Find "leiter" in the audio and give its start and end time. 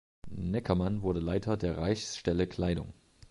1.19-1.57